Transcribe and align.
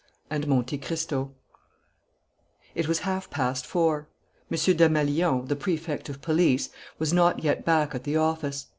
AND 0.31 0.47
MONTE 0.47 0.79
CRISTO 0.81 1.31
It 2.73 2.87
was 2.87 2.99
half 3.01 3.29
past 3.29 3.67
four; 3.67 4.07
M. 4.49 4.57
Desmalions, 4.57 5.47
the 5.47 5.55
Prefect 5.55 6.09
of 6.09 6.23
Police, 6.23 6.71
was 6.97 7.13
not 7.13 7.43
yet 7.43 7.63
back 7.63 7.93
at 7.93 8.03
the 8.03 8.17
office. 8.17 8.65